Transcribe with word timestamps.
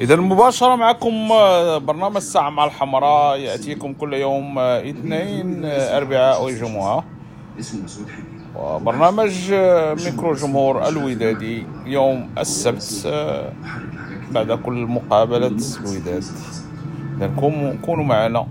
إذا 0.00 0.16
مباشرة 0.16 0.74
معكم 0.76 1.32
آه، 1.32 1.78
برنامج 1.78 2.16
الساعة 2.16 2.50
مع 2.50 2.64
الحمراء. 2.64 3.38
يأتيكم 3.38 3.92
كل 3.92 4.14
يوم 4.14 4.58
آه، 4.58 4.90
اثنين 4.90 5.64
آه، 5.64 5.96
أربعاء 5.96 6.44
وجمعة. 6.44 7.04
وبرنامج 8.56 9.52
ميكرو 10.04 10.32
جمهور 10.34 10.88
الودادي 10.88 11.66
يوم 11.86 12.30
السبت 12.38 13.06
بعد 14.30 14.52
كل 14.52 14.72
مقابلة 14.72 15.46
الوداد. 15.46 16.24
إذا 17.16 17.30
كونوا 17.82 18.04
معنا. 18.04 18.46